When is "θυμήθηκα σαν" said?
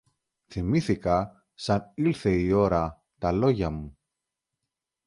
0.47-1.91